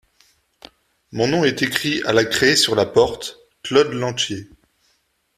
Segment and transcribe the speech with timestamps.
[1.11, 4.49] Mon nom est écrit à la craie sur la porte, Claude Lantier...